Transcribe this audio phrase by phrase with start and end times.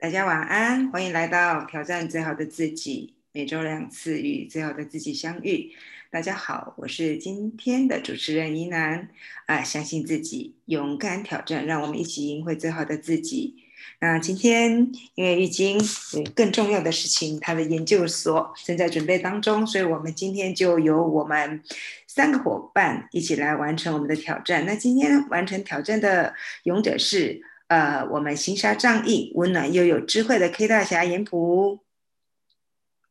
[0.00, 5.72] 大家晚安，欢迎来到挑战最好的自己，每周两次与最好的自己相遇。
[6.08, 9.08] 大家好，我是今天的主持人怡南
[9.46, 13.56] 啊，相信自己，勇敢挑战，让我们一起赢回最好的自己。
[13.98, 15.80] 那今天因为玉晶
[16.14, 21.60] 有更重要的事情，她的研究所正在准备当中，所以我们今天就由我们
[22.06, 24.64] 三个伙伴一起来完成我们的挑战。
[24.64, 31.80] 那今天完成挑战的勇者是呃，我们行侠仗义、温暖又有智慧的 K 大侠严普。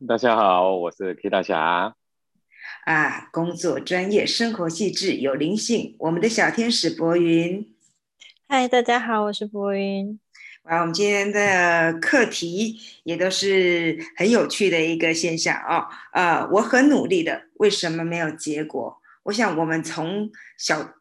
[0.07, 1.95] 大家好，我是 K 大侠。
[2.85, 5.95] 啊，工作专业，生活细致，有灵性。
[5.99, 7.71] 我们的小天使博云，
[8.49, 10.19] 嗨，大家好，我是博云。
[10.63, 15.85] 啊，我们今天的课题也都是很有趣的一个现象哦。
[16.13, 18.99] 呃，我很努力的，为什么没有结果？
[19.21, 20.95] 我想我们从小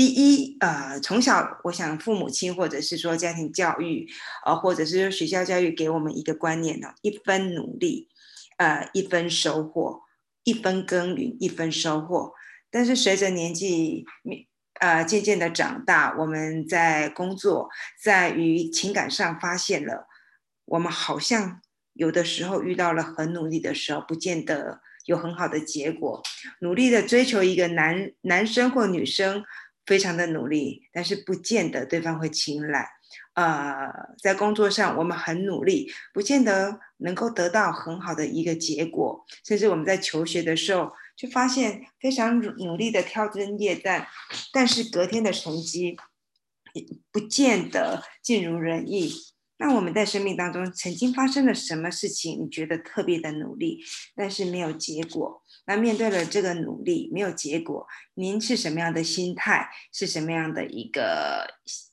[0.00, 4.08] 第一，呃，从小，我想父母亲或者是说家庭教育，
[4.46, 8.08] 呃，或者是学校教育给我们一个观念呢：一分努力，
[8.56, 10.00] 呃，一分收获。
[10.44, 12.32] 一分耕耘一分收获，
[12.70, 14.06] 但是随着年纪
[14.80, 17.68] 呃渐渐的长大，我们在工作
[18.02, 20.06] 在于情感上发现了，
[20.64, 21.60] 我们好像
[21.92, 26.22] 有的时候遇到了很努力的时候，不见得有很好的结果。
[26.60, 29.44] 努力的追求一个男男生或女生，
[29.90, 32.88] 非常的努力，但是不见得对方会青睐。
[33.34, 33.90] 呃，
[34.22, 39.26] 在工作上我们很努力，不见得能够得到很好的一个结果。
[39.44, 44.06] 甚至我们在求学的时候，就发现非常努力的挑针夜战，
[44.52, 45.96] 但是隔天的成绩
[47.10, 49.10] 不见得尽如人意。
[49.60, 52.42] 那我们在生命当中曾经发生了什么事情？
[52.42, 53.78] 你觉得特别的努力，
[54.16, 55.44] 但是没有结果？
[55.66, 59.68] 那面对了这个努力没有结果，您是什么样的心态？
[59.92, 61.46] 是什么样的一个？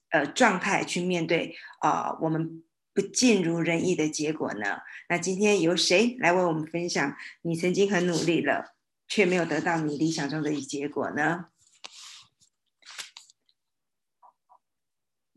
[0.10, 4.78] 呃，状态去面对啊，我们不尽如人意的结果呢？
[5.10, 7.14] 那今天由谁来为我们分享？
[7.42, 8.74] 你曾经很努力了，
[9.10, 11.48] 却没有得到你理想中的结果呢？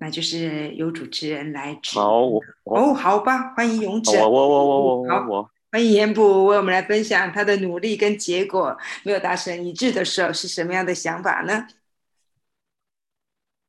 [0.03, 1.78] 那就是由主持人来。
[1.93, 2.22] 好，
[2.65, 4.12] 哦，好吧，欢迎勇者。
[4.27, 8.75] 我我我我我好，我欢迎严普为我们来分享他的努力跟结果
[9.05, 11.66] 没有达成一致的时候是什么样的想法呢？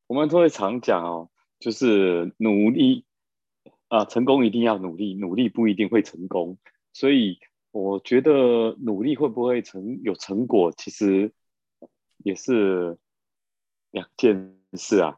[0.07, 3.03] 我们都会常讲哦，就是努力
[3.89, 6.57] 啊，成功一定要努力，努力不一定会成功。
[6.93, 7.39] 所以
[7.71, 8.31] 我觉得
[8.79, 11.33] 努力会不会成有成果，其实
[12.23, 12.97] 也是
[13.91, 15.17] 两件事啊。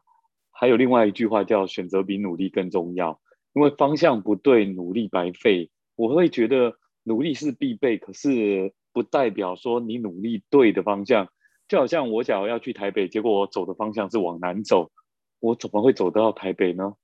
[0.54, 3.20] 还有另外一句话叫“选择比努力更重要”，
[3.54, 5.70] 因为方向不对，努力白费。
[5.96, 11.28] 我会觉得努力是必备，可是不代表说你努力对的方向。
[11.66, 14.92] 就好像我假如要去台北，结果我走的方向是往南走，
[15.40, 16.94] 我怎么会走得到台北呢？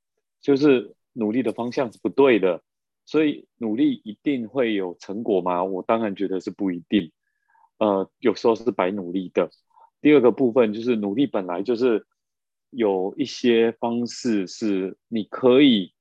[0.41, 2.63] 就是努力的方向是不对的，
[3.05, 5.65] 所以努力一定会有成果吗？
[5.65, 7.11] 我当然觉得是不一定。
[7.79, 9.51] 呃，有时候是白努力的。
[10.03, 12.07] 第二个部分就是努力本来就是
[12.71, 15.95] 有一些方式是你可以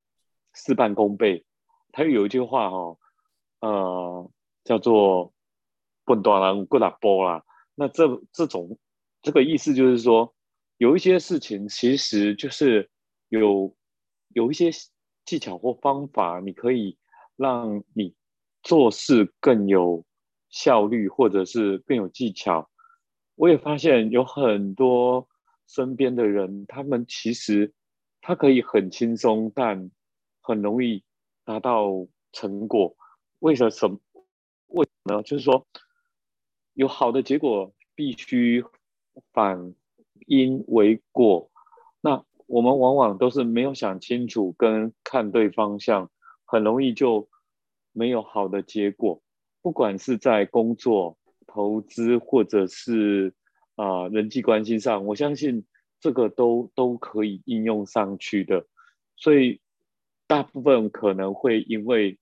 [0.53, 1.45] 事半功倍。
[1.91, 2.99] 他有一句话哦，
[3.61, 4.31] 呃，
[4.63, 5.33] 叫做
[6.05, 7.43] “笨蛋人过大波啦”。
[7.75, 8.77] 那这这种
[9.21, 10.35] 这个意思就是说，
[10.77, 12.89] 有一些事情其实就是
[13.29, 13.75] 有
[14.29, 14.69] 有一些
[15.25, 16.97] 技巧或方法，你可以
[17.35, 18.15] 让你
[18.61, 20.05] 做事更有
[20.49, 22.69] 效率，或者是更有技巧。
[23.35, 25.28] 我也发现有很多
[25.69, 27.71] 身边的人，他们其实
[28.19, 29.89] 他可以很轻松，但
[30.41, 31.03] 很容易
[31.45, 32.97] 达到成果。
[33.39, 33.99] 为什么？
[34.67, 35.23] 为什么呢？
[35.23, 35.65] 就是说。
[36.75, 38.63] 有好的结果，必须
[39.33, 39.75] 反
[40.27, 41.51] 因为果。
[41.99, 46.09] 那我们往往都是没有想清楚跟看对方向，
[46.45, 47.27] 很容易就
[47.91, 49.21] 没有好的结果。
[49.61, 53.33] 不管是在工作、投资，或者是
[53.81, 55.65] 啊人际关系上，我相信
[55.99, 58.65] 这个都都可以应用上去的。
[59.15, 59.61] 所以
[60.27, 62.17] 大部分可能会因为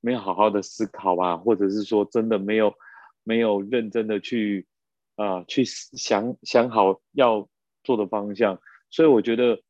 [0.00, 2.74] 没有好好的思考啊，或者是说真的没有。
[3.22, 4.66] 没有认真的去
[5.14, 7.46] 啊，去想想好要
[7.84, 8.58] 做的方向，
[8.88, 9.60] 所以我觉得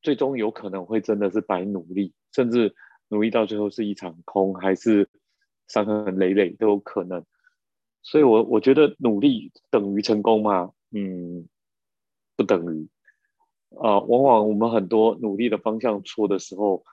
[0.00, 2.74] 最终有可能会真的是白努力，甚至
[3.08, 5.06] 努力到最后是一场空，还是
[5.68, 7.24] 伤痕累累都有可能。
[8.02, 10.72] 所以，我我觉得努力等于成功吗？
[10.90, 11.48] 嗯，
[12.36, 12.88] 不等于。
[13.80, 16.84] 啊，往往我们很多努力的方向错的时候，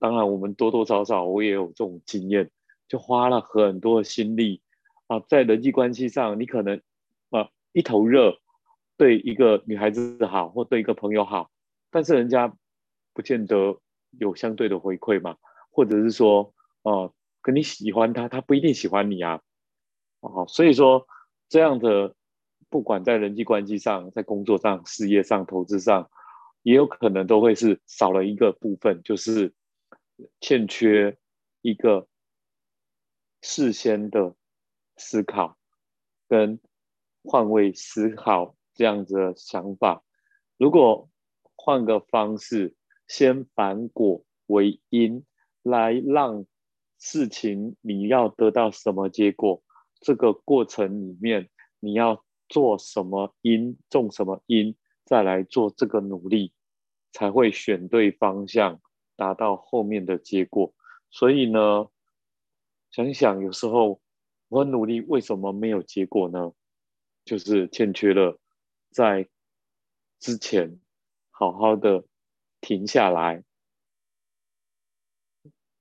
[0.00, 2.50] 当然我们多多少少我也有这种经验，
[2.88, 4.62] 就花了很多的心力。
[5.06, 6.82] 啊，在人际关系上，你可能
[7.30, 8.38] 啊一头热，
[8.96, 11.50] 对一个女孩子好，或对一个朋友好，
[11.90, 12.52] 但是人家
[13.14, 13.78] 不见得
[14.18, 15.36] 有相对的回馈嘛，
[15.70, 16.52] 或者是说，
[16.82, 19.40] 哦，跟你喜欢他，他不一定喜欢你啊，
[20.20, 21.06] 哦，所以说
[21.48, 22.14] 这样的，
[22.68, 26.10] 不管在人际关系上、在工作上、事业上、投资上，
[26.62, 29.54] 也有可能都会是少了一个部分，就是
[30.40, 31.16] 欠缺
[31.62, 32.08] 一个
[33.42, 34.34] 事先的
[34.96, 35.56] 思考
[36.26, 36.60] 跟
[37.22, 40.02] 换位思考这样子的想法。
[40.56, 41.08] 如果
[41.54, 42.74] 换个方式，
[43.06, 45.24] 先反果为因，
[45.62, 46.44] 来让
[46.98, 49.62] 事情你要得到什么结果，
[50.00, 51.48] 这个过程里面
[51.80, 56.52] 你要做什么因，种什么因，再来做这个努力，
[57.12, 58.80] 才会选对方向，
[59.16, 60.72] 达到后面的结果。
[61.10, 61.88] 所以呢，
[62.90, 64.00] 想想有时候
[64.48, 66.52] 我努力，为什么没有结果呢？
[67.24, 68.40] 就是欠缺了
[68.90, 69.28] 在
[70.18, 70.80] 之前
[71.30, 72.04] 好好的
[72.60, 73.44] 停下来，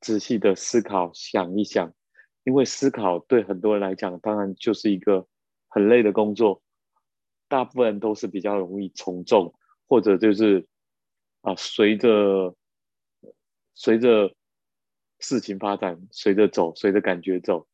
[0.01, 1.96] 仔细的思考，想一想。
[2.47, 5.27] 因为思考对很多人来讲，当然就是一个
[5.67, 6.63] 很累的工作。
[7.49, 9.53] 大部分都是比较容易从众，
[9.85, 10.65] 或者就是
[11.41, 12.55] 啊，随着
[13.73, 14.33] 随着
[15.19, 17.67] 事情发展，随着走，随着感觉走，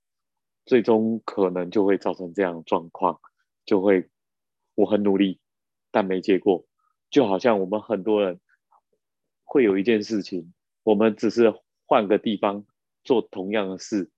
[0.66, 3.22] 最终可能就会造成这样状况。
[3.66, 4.10] 就会，
[4.74, 5.40] 我很努力，
[5.92, 6.66] 但没结果。
[7.12, 8.42] 就好像我们很多人
[9.44, 11.54] 会有一件事情，我们只是
[11.86, 12.66] 换个地方
[13.04, 14.10] 做同样的事，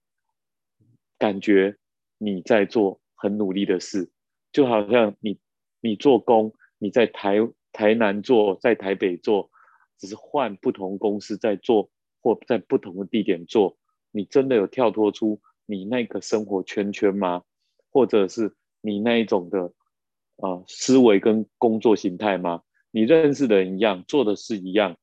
[1.17, 1.77] 感觉
[2.17, 4.11] 你在做很努力的事。
[4.51, 5.39] 就好像你
[5.81, 7.37] 你做工，你在台
[7.71, 9.49] 台南做，在台北做，
[9.97, 11.89] 只是换不同公司在做，
[12.21, 13.77] 或在不同的地点做，
[14.11, 17.43] 你真的有跳脱出你那个生活圈圈吗？
[17.91, 18.55] 或者是？
[18.81, 19.73] 你那一种的
[20.37, 22.61] 啊思维跟工作形态吗？
[22.91, 24.95] 你认识的人一样，做的事一样，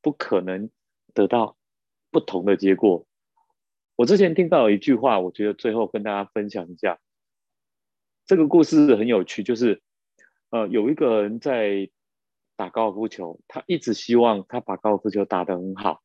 [0.00, 0.70] 不可能
[1.12, 1.56] 得到
[2.12, 3.04] 不同的结果。
[4.02, 6.98] 我之前听到一句话，我觉得最后跟大家分享一下。
[8.26, 9.80] 这个故事很有趣，就是
[10.50, 11.88] 呃，有一个人在
[12.56, 16.02] 打高尔夫球，他一直希望他把高尔夫球打得很好，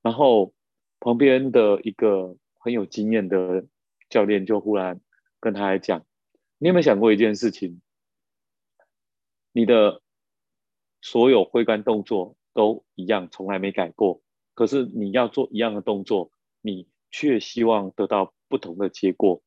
[0.00, 0.54] 然后
[1.00, 3.66] 旁边的一个很有经验的
[4.08, 4.98] 教练就忽然
[5.38, 6.06] 跟他来讲。
[6.56, 7.82] 你有没有想过一件事情？
[9.52, 10.00] 你的
[11.02, 14.22] 所有挥杆动作都一样，从来没改过。
[14.54, 16.30] 可是你要做一样的动作，
[16.62, 19.42] 你却希望得到不同的结果，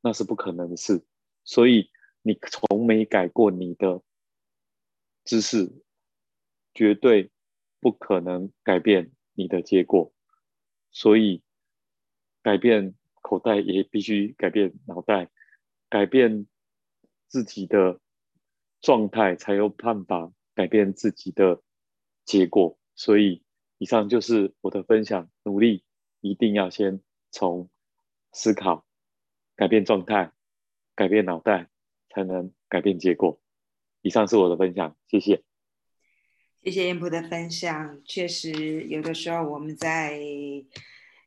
[0.00, 1.04] 那是不可能的事。
[1.44, 1.90] 所以
[2.22, 4.02] 你从没改过你的
[5.24, 5.82] 姿势，
[6.72, 7.30] 绝对
[7.80, 10.12] 不可能改变你的结果。
[10.90, 11.42] 所以
[12.42, 15.30] 改变口袋也必须改变脑袋。
[15.90, 16.48] 改变
[17.28, 18.00] 自己的
[18.80, 21.62] 状态，才有办法改变自己的
[22.24, 22.76] 结果。
[22.96, 23.44] 所以，
[23.78, 25.30] 以上就是我的分享。
[25.44, 25.84] 努力
[26.24, 27.68] 一定要先从
[28.32, 28.86] 思考
[29.56, 30.32] 改变状态，
[30.94, 31.68] 改变脑袋，
[32.08, 33.38] 才能改变结果。
[34.00, 35.44] 以上是我的分享，谢谢。
[36.62, 38.00] 谢谢燕普的分享。
[38.06, 40.18] 确实，有的时候我们在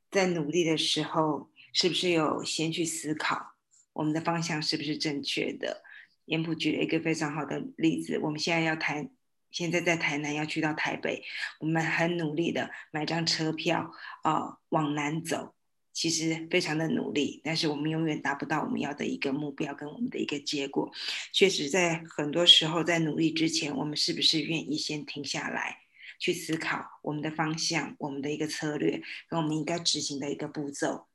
[0.10, 3.54] 在努力的时候，是不是有先去思考？
[3.94, 5.84] 我们的方向是不是正确的？
[6.26, 8.18] 严普举了一个非常好的例子。
[8.24, 9.12] 我们现在要谈，
[9.52, 11.24] 现在在台南要去到台北，
[11.60, 13.92] 我们很努力的买张车票
[14.24, 15.54] 啊，往南走。
[15.94, 20.92] 其实非常的努力，但是我们永远达不到我们要的一个目标跟我们的一个结果。
[21.34, 25.80] 确实，在很多时候在努力之前，我们是不是愿意先停下来，
[26.20, 31.08] 去思考我们的方向、我们的一个策略跟我们应该执行的一个步骤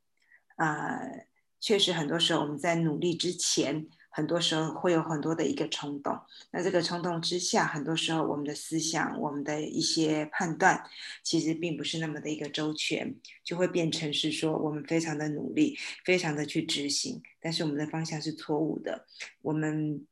[0.57, 0.99] 啊？
[1.61, 6.17] 确实，很多时候我们在努力之前，很多时候会有很多的一个冲动。
[6.51, 10.85] 那这个冲动之下，很多时候我们的思想、我们的一些判断，
[11.23, 19.07] 其实并不是那么的一个周全，就会变成是说我们非常的努力，非常的去执行，但是我们的方向是错误的，
[19.41, 20.07] 我们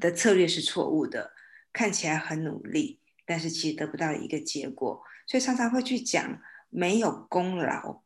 [0.00, 1.32] 的策略是错误的，
[1.72, 5.02] 看起来很努力，但是其实得不到一个结果。
[5.26, 6.40] 所以常常会去讲，
[6.70, 8.02] 没有功劳，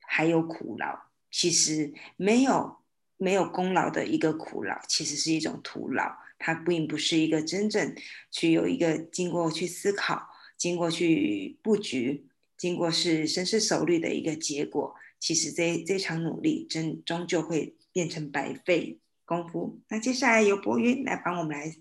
[0.00, 1.06] 还有苦劳。
[1.30, 2.77] 其实没有
[3.18, 6.10] 没有功劳的一个苦劳，其实是一种徒劳。
[6.38, 7.94] 它并不是一个真正
[8.30, 10.22] 去有一个经过去思考、
[10.56, 14.94] 经过去布局、经过是深思熟虑的一个结果。
[15.18, 19.80] 其实这这场努力真终究会变成白费功夫。
[19.88, 21.74] 那接下来由博云来帮我们来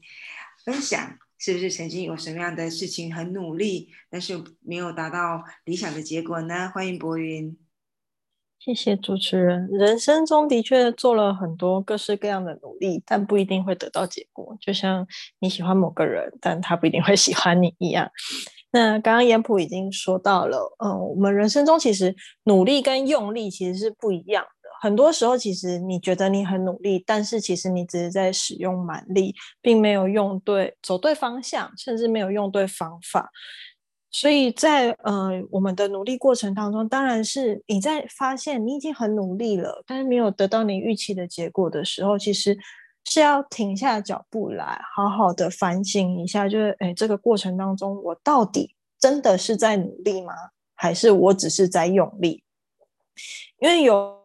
[0.66, 6.72] 分享，是不是曾经有什么样的事情很努力，但是没有达到理想的结果呢？
[6.74, 7.56] 欢迎博云。
[8.60, 9.68] 谢谢主持人。
[9.72, 14.58] 人生中的确做了很多各式各样的努力，但不一定会得到结果。
[14.60, 15.08] 就像
[15.40, 18.10] 你喜欢某个人，但他不一定会喜欢你一样。
[18.72, 24.70] 那刚刚严普已经说到了，嗯，我们人生中其实努力跟用力其实是不一样的。
[24.82, 33.30] 很多时候，其实你觉得你很努力，但是其实你只是在使用蛮力，并没有用对、走对方向，甚至没有用对方法。
[34.10, 42.58] 所以在呃我们的努力过程当中，当然是你在发现你已经很努力了，但是没有得到你预期的结果的时候，其实
[43.04, 50.34] 是要停下脚步来，好好的反省一下，就是哎，这个过程当中我到底真的是在努力吗？
[50.74, 52.44] 还是我只是在用力？
[53.60, 54.22] 因为有，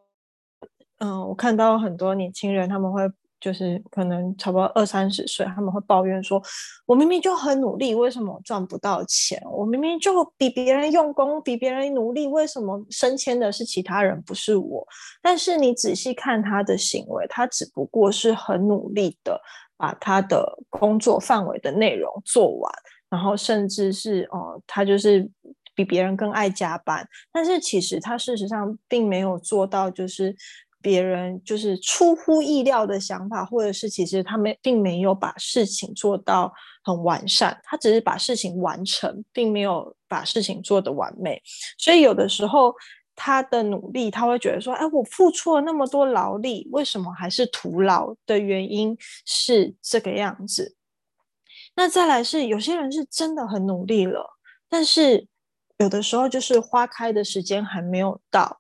[0.98, 3.02] 嗯，我看到很多年轻人他们会。
[3.42, 6.40] 就是可能差不多二三十岁，他们会抱怨说
[6.86, 9.42] ：“我明明就很努力，为什么赚不到钱？
[9.50, 14.86] 我明明就比别人用功，比别人努力，为什么升迁的是其他人，不是我？”
[15.20, 19.40] 但是你仔细看他的行为，他只不过是很努力的
[19.76, 22.72] 把他的工作范围的内容做完，
[23.10, 25.28] 然后甚至是哦，他就是
[25.74, 27.04] 比别人更爱加班。
[27.32, 30.36] 但是其实他事实上并没有做到，就是。
[30.82, 41.40] 别人就是出乎意料的想法，或者是其实他们并没有把事情做到很完善，他只是把事情完成，并没有把事情做得完美。
[41.78, 42.74] 所以有的时候
[43.14, 50.76] 他的努力，他会觉得说：“哎，我付出了那么多劳力，为什么还是徒劳？”的原因是这个样子。
[51.76, 55.26] 那再来是有些人是真的很努力了，但是
[55.78, 58.58] 有的时候就是花开的时间还没有到。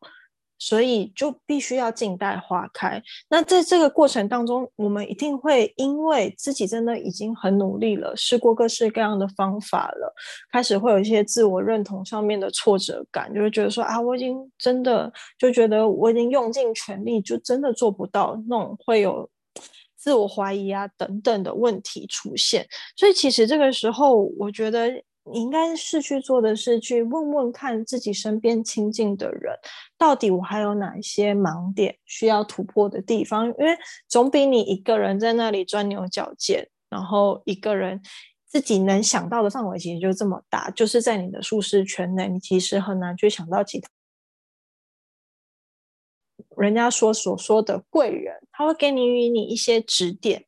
[0.64, 3.02] 所以就必须要静待花开。
[3.28, 10.14] 那在这个过程当中，我们一定会因为自己真的已经很努力了，试过各式各样的方法了，
[10.52, 19.28] 开始会有一些自我认同上面的挫折感，就会觉得说啊，我已经真的就觉得我已经用尽全力，就真的做不到，那种会有
[19.96, 22.64] 自我怀疑啊等等的问题出现。
[22.96, 25.02] 所以其实这个时候，我觉得。
[25.24, 29.56] 你应该是去做的是去问问看自己身边亲近的人，
[29.96, 33.46] 到底我还有哪一些盲点需要突破的地方？
[33.46, 33.76] 因为
[34.08, 38.02] 总比你一个人在那里钻牛角尖，然后一个人
[38.46, 43.88] 自己能想到的范围其实就这么大，就是在你的舒适圈内，你其实很难去想到其他。
[46.56, 50.46] 人家说所说的贵人，他会给你予你一些指点。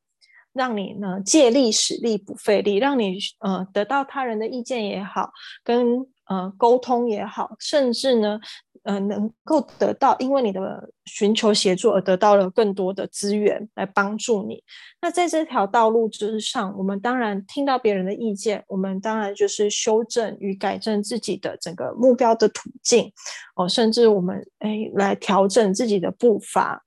[0.54, 5.30] 让你呢借力使力不费力，让你呃得到他人的意见也好，
[5.64, 8.38] 跟呃沟通也好，甚至呢
[8.84, 14.62] 呃能够得到因为你的寻求协助而得到了更多的资源来帮助你。
[15.02, 23.12] 那在这条道路之上，我们当然听到别人的意见，我们当然就是修正与改正自己的整个目标的途径
[23.56, 26.84] 哦，甚至我们哎来调整自己的步伐。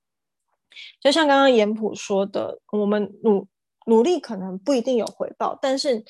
[1.00, 3.46] 就像刚刚严普说的，我们努。
[3.88, 6.04] 努力可能不一定有回报，但是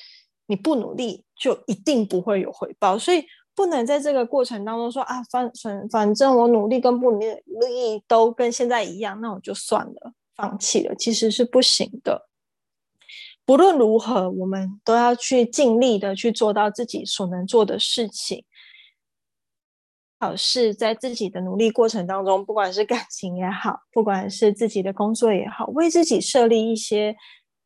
[0.47, 3.23] 你不努力就一定不会有回报，所以
[3.55, 12.27] 不能在这个过程当中说啊，反反反正我努力跟不努力都跟现在一样，那我就算了，放弃了，其实是不行的。
[13.45, 18.43] 不论如何，我们都要去尽力的去做到自己所能做的事情。
[20.19, 27.15] 好是在自己的努力过程当中，不管是感情也好，不管是自己的工作也好，为自己设立一些。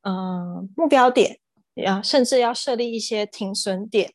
[0.03, 1.39] 嗯，目标点
[1.75, 4.13] 要甚至要设立一些停损点，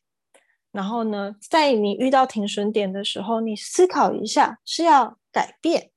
[0.71, 5.91] 然后呢，在你遇到停损点的时候，你思考一下是要改变，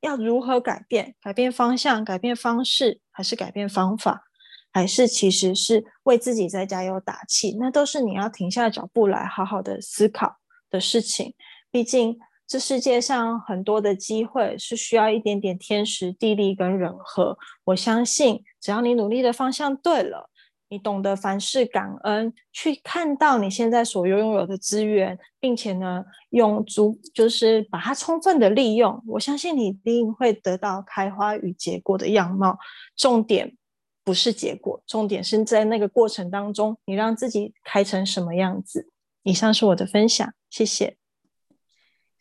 [0.00, 1.14] 要如何改变？
[1.20, 4.24] 改变方向、改变方式，还是改变方法？
[4.72, 7.56] 还是其实是为自己在加油打气？
[7.60, 10.36] 那都是你要停下脚步来好好的思考
[10.70, 11.34] 的事情。
[11.70, 12.18] 毕竟。
[12.46, 17.38] 这世界上很多的机会是需要一点点天时地利跟人和。
[17.64, 20.30] 我相信，只要你努力的方向对了，
[20.70, 32.58] 你懂得凡事感恩，去看到你现在所拥有的资源，并且呢，用足就是把它充分的利用，我相信你一定会得到开花与结果的样貌。
[32.96, 33.54] 重点
[34.02, 38.88] 不是结果，重点是在那个过程当中，你让自己开成什么样子。
[39.24, 40.96] 以上是我的分享，谢谢。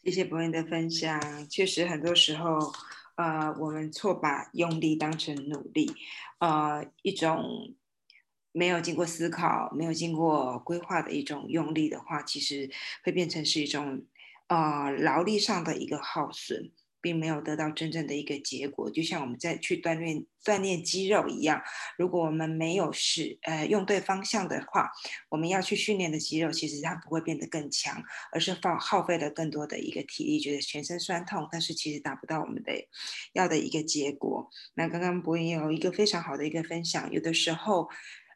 [0.03, 1.47] 谢谢博恩的分享。
[1.49, 2.59] 确实，很多时候，
[3.15, 5.93] 呃，我们错把用力当成努力，
[6.39, 7.75] 呃，一种
[8.51, 12.69] 没有经过思考、没有经过规划的一种用力的话，其实
[13.03, 14.05] 会变成是一种
[14.47, 16.71] 呃劳力上的一个耗损。
[17.03, 21.61] 并没有得到真正的一个结果，就像我们在去锻炼锻炼肌肉一样。
[21.97, 24.89] 如果我们没有是呃用对方向的话，
[25.27, 32.71] 我们要去训练的肌肉其实它不会变得更强，而是耗耗费了更多的一个体力，觉得全身酸痛，但是其实达不到我们的
[33.33, 34.49] 要的一个结果。
[34.75, 37.89] 那刚刚博云有一个非常好的一个分享，有的时候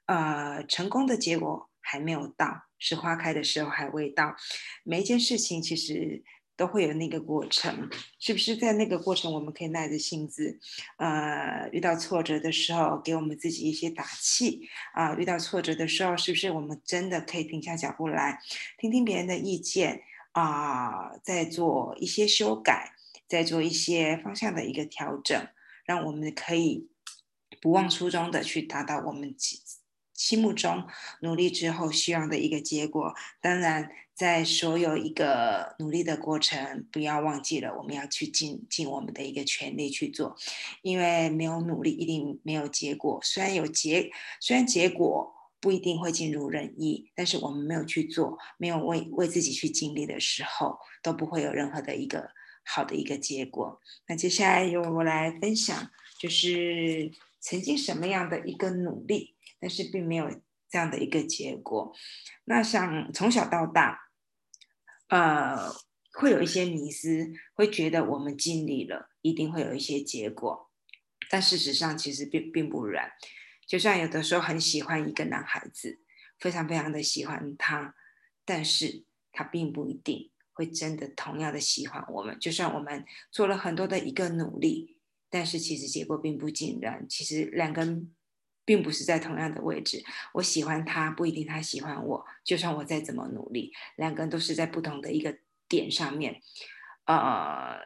[0.08, 1.70] 呃成功的结果。
[1.90, 4.36] 还没有到，是花开的时候还未到。
[4.84, 6.22] 每一件事情其实
[6.58, 10.60] 都会有那个过程，是不是在那个过程我们可以耐着性子，
[10.98, 14.68] 呃，遇到挫折的时候给我们自己一些打气？
[14.94, 18.40] 啊，遇到挫折的时候是不是我们真的可以停下脚步来
[18.80, 20.02] 听听别人的意见？
[20.32, 22.92] 啊，再做一些修改，
[23.28, 25.48] 再做一些方向的一个调整，
[25.86, 26.90] 让我们可以
[27.62, 29.36] 不忘初衷的去达到我们
[30.14, 30.88] 心目中
[31.22, 40.36] 努力之后希望的一个结果，当然，在所有一个努力的过程，不要忘记了我们要去尽尽我们的一个全力去做，
[40.82, 43.20] 因为没有努力一定没有结果。
[43.22, 44.10] 虽然有结，
[44.42, 45.32] 虽然结果
[45.62, 52.32] 不一定会尽如人意，但是我们没有去做，没有为为自己去尽力的时候，都不会有任何的一个
[52.66, 53.80] 好的一个结果。
[54.08, 59.36] 那接下来由我来分享，就是曾经什么样的一个努力。
[59.60, 60.30] 但是并没有
[60.70, 61.92] 这样的一个结果。
[62.46, 64.07] 那像从小到大，
[65.08, 65.72] 呃，
[66.14, 70.70] 会有一些迷思，会觉得我们尽力了，一定会有一些结果。
[71.30, 73.12] 但事实上，其实并并不然。
[73.66, 76.00] 就像有的时候很喜欢一个男孩子，
[76.40, 77.96] 非常非常的喜欢他，
[78.46, 82.40] 但是他并不一定会真的同样的喜欢我们。
[82.40, 84.98] 就算我们做了很多的一个努力，
[85.30, 87.06] 但是其实结果并不尽然。
[87.10, 88.14] 其实两个人。
[88.68, 95.38] 并不是在同样的位置，我喜欢他不一定他喜欢我，就算我再怎么努力，两个人都是在不同的一个
[95.70, 96.42] 点上面，
[97.06, 97.78] 呃，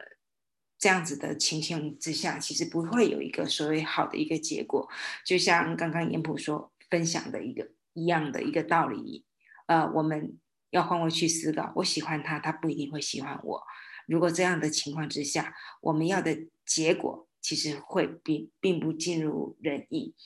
[0.80, 4.90] 这样子的情形之下，其实不会有一个所谓好的一个结果。
[5.24, 9.24] 就像刚刚严普说分享的一个一样的一个道理，
[9.66, 10.36] 呃，我们
[10.70, 13.62] 要换位去思考，我喜欢他，他不一定会喜欢我。
[14.08, 16.36] 如果这样的情况之下，我们要的
[16.66, 20.16] 结果其实会并并不尽如人意。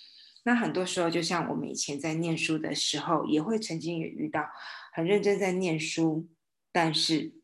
[0.46, 4.48] 那很多时候，就像我们以前在念书的时候，也会曾经也遇到
[4.92, 6.28] 很认真在念书，
[6.70, 7.34] 但是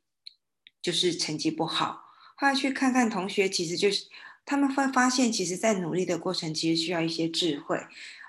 [0.80, 2.04] 就是成绩不好。
[2.36, 4.06] 后来去看看同学，其实就是
[4.44, 7.76] 他们会发现，其实在努力的过程，其实需要一些智慧。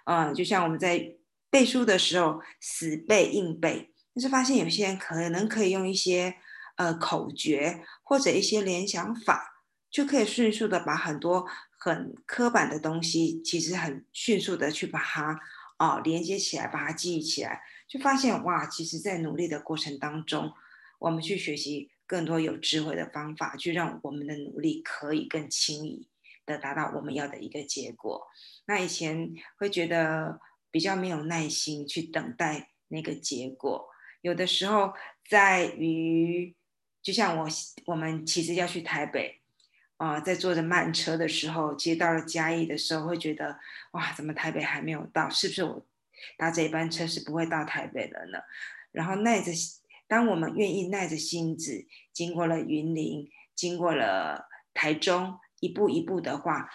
[0.05, 1.17] 嗯，就像我们在
[1.51, 6.33] 背书的时候，死背硬背，但是发现有些人可能可以用一些
[6.77, 11.45] 呃口诀或者一些联想法，就可以迅速的把很多。
[11.83, 15.37] 很刻板的东西，其实很迅速的去把它
[15.75, 20.53] 啊连接起来，把它记忆起来，就发现哇，其实，在努力的过程当中，
[20.99, 26.07] 我们去学习更多有智慧的方法，去让我们的努力可以更轻易
[26.45, 28.27] 的达到我们要的一个结果。
[28.65, 30.39] 那以前会觉得
[30.71, 33.89] 比较没有耐心去等待那个结果，
[34.21, 34.93] 有的时候
[35.29, 36.55] 在于，
[37.01, 37.47] 就像我
[37.87, 39.42] 我们其实要去台北。
[40.03, 43.57] 啊，在坐着慢车的时候，接到了嘉义的时候，会觉得
[43.91, 45.29] 哇，怎么台北还没有到？
[45.29, 45.85] 是不是我
[46.37, 48.39] 搭这一班车是不会到台北的呢？
[48.91, 49.53] 然后耐着，
[50.05, 56.69] 当我们愿意耐着性子，经过了云林，经过了台中，一步一步的话，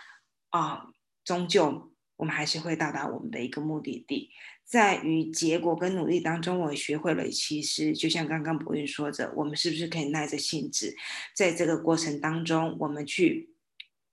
[0.48, 0.86] 啊，
[1.22, 4.30] 终究我们还是会到达我们的一个目的地。
[4.68, 10.94] 在于结果跟努力当中，我学会了，其实就像刚刚博云说着，我们是不是可以耐着性子，
[11.34, 13.48] 在这个过程当中，我们去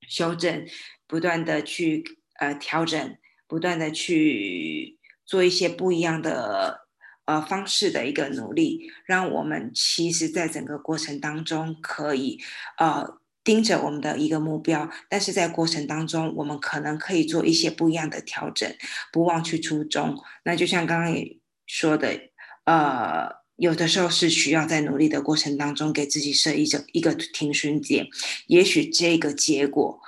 [0.08, 0.66] 修正，
[1.08, 2.06] 不断的去
[2.40, 6.88] 呃调整，不断的去做一些不一样的
[7.26, 12.40] 呃方式的一个努力，让我们其实在整个过程当中可以
[12.78, 13.20] 呃。
[13.46, 18.68] 盯着我们的一个目标，但是在过程当中，我们可能可以做一些不一样的调整，
[19.14, 20.18] 不忘去初衷。
[20.44, 22.20] 那就像刚刚也说的，
[22.66, 28.08] 呃，有的时候是需要在努力的过程当中给自己设一个一个停损点。
[28.48, 30.00] 也许这个结果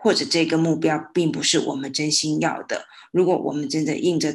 [0.00, 2.86] 或者这个目标并不是我们真心要的。
[3.12, 4.34] 如果我们真的硬着，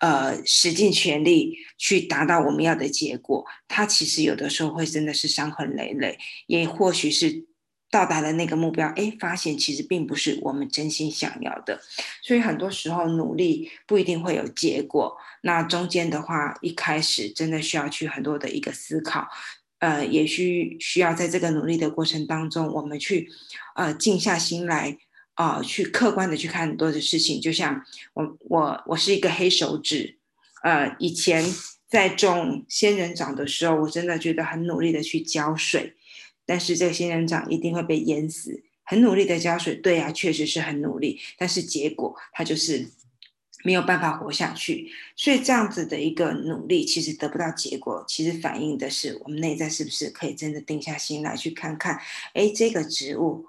[0.00, 7.46] 呃，使尽全力去达到我们要的结果，它其实有的时候会真的是伤痕累累，也或许是。
[7.90, 11.80] 到达了那个目标，哎，发现其实并不是我们真心想要的，
[12.22, 15.16] 所以很多时候努力不一定会有结果。
[15.42, 19.26] 那中间的话，一开始真的需要去很多的一个思考，
[19.78, 23.30] 呃，也需需要在这个努力的过程当中，我们去
[23.74, 24.98] 呃静下心来
[25.34, 27.40] 啊，去客观的去看很多的事情。
[27.40, 30.18] 就像我我我是一个黑手指，
[30.62, 31.42] 呃，以前
[31.88, 35.94] 在种仙人掌的时候，我真的觉得很努力的去浇水。
[36.48, 38.64] 但是这个仙人掌一定会被淹死。
[38.82, 41.20] 很努力的浇水，对啊，确实是很努力。
[41.36, 42.88] 但是结果它就是
[43.62, 44.90] 没有办法活下去。
[45.14, 52.00] 所以这样子的一个努力，其实得不到结果，其实反映的是我们内在是不是可以真的定下心来去看看，
[52.32, 53.48] 哎，这个植物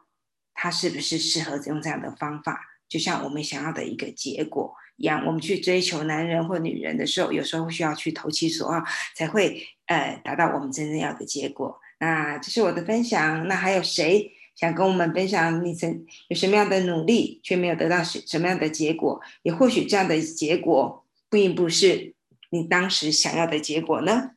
[0.54, 2.60] 它是不是适合用这样的方法？
[2.90, 8.84] 就像我们想要的一个结果一，样，我们去追求男人或女人的时候，有时候需要去投其所好，
[9.16, 11.79] 才会呃达到我们真正要的结果。
[12.00, 13.48] 那这是我的分享。
[13.48, 19.22] 那还有谁想跟我们分享你曾有什么样的努力却没有得到什什么样的结果？
[19.44, 22.16] 也或许这样的结果并不是
[22.50, 24.32] 你当时想要的结果呢？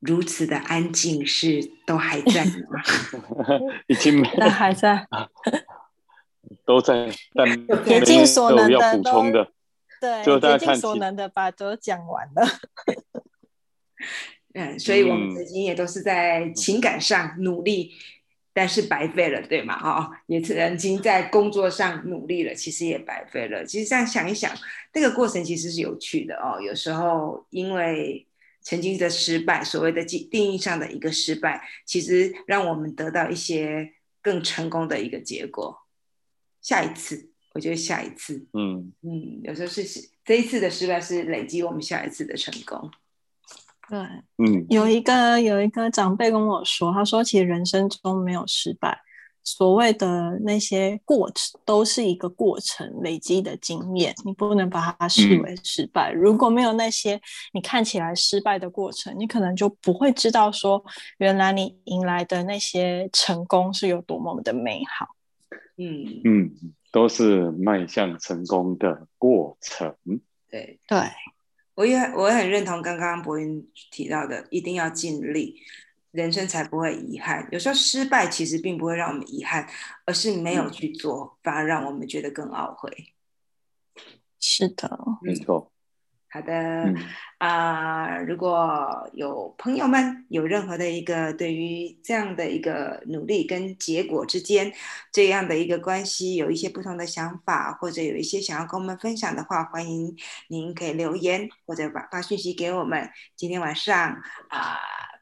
[0.00, 2.80] 如此的安静，是都还在吗？
[3.88, 5.04] 已经没，那还在，
[6.64, 9.52] 都在，但 竭尽所能要补充的，
[10.00, 12.46] 对，就竭尽所能的把都讲完了。
[14.54, 17.92] 嗯，所以我们曾经也都是在情感上努力，
[18.52, 19.78] 但是白费了，对吗？
[19.82, 23.64] 哦，也曾经在工作上努力了，其实也白费了。
[23.64, 24.50] 其实这样想一想，
[24.92, 26.60] 这个过程其实是有趣的哦。
[26.60, 28.26] 有时候因为
[28.62, 35.86] 曾经的失败，所谓的定定义上的一个失败，其实让我们得到一些更成功的一个结果。
[36.60, 39.82] 下一次，我觉得下一次，嗯嗯，有时候是
[40.24, 42.88] 这一次的失败是累积我们下一次的成功。
[43.88, 49.00] 对，嗯，有一个有一个长辈跟我说，他说其实人生中没有失败。
[49.42, 56.12] 所谓的那些过程都是一个过程累积的经验，你不能把它视为失败。
[56.12, 57.20] 如果没有那些
[57.52, 60.84] 你看起来失败的过程，你可能就不会知道说，
[61.16, 65.08] 原来你迎来的那些成功是有多么的美好。
[65.80, 66.50] 嗯嗯，
[66.90, 69.94] 都是迈向成功的过程。
[70.50, 70.98] 对对，
[71.74, 75.60] 我也我也很认同刚刚博云提到的，一定要尽力。
[76.10, 77.46] 人生才不会遗憾。
[77.52, 79.68] 有时候失败其实并不会让我们遗憾，
[80.06, 83.12] 而是没有去做，反而让我们觉得更懊悔。
[84.40, 85.70] 是的，没错。
[86.30, 86.92] 好的
[87.38, 94.72] 啊，如果有朋友们有任何的一个对于这样的一个努力跟结果之间
[95.12, 100.14] 这样的一个关系，有一些不同的想法，或者有一些想要跟我们分享的话，欢迎
[100.48, 103.08] 您可以留言或者发发讯息给我们。
[103.36, 103.96] 今天晚上
[104.48, 104.78] 啊。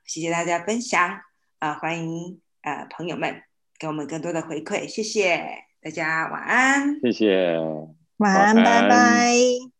[0.06, 1.18] 谢谢大家分享
[1.58, 1.74] 啊！
[1.74, 3.42] 欢迎呃朋友们
[3.76, 5.44] 给我们更多的回馈，谢谢
[5.82, 7.00] 大家，晚安。
[7.00, 7.58] 谢谢，
[8.18, 9.75] 晚安，拜拜。